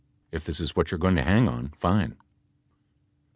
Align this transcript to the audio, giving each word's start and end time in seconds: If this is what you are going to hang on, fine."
If 0.31 0.45
this 0.45 0.59
is 0.59 0.75
what 0.75 0.89
you 0.89 0.95
are 0.95 0.97
going 0.97 1.15
to 1.17 1.23
hang 1.23 1.47
on, 1.47 1.69
fine." 1.75 2.15